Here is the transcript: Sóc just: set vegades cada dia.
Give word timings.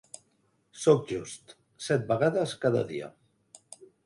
Sóc 0.83 1.03
just: 1.11 1.53
set 1.89 2.09
vegades 2.13 2.57
cada 2.65 2.83
dia. 2.95 3.13